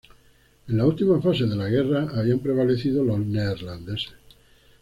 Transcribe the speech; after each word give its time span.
En 0.67 0.77
las 0.77 0.87
últimas 0.87 1.23
fases 1.23 1.47
de 1.47 1.55
la 1.55 1.69
guerra 1.69 2.09
habían 2.15 2.39
prevalecido 2.39 3.03
los 3.03 3.19
neerlandeses. 3.19 4.09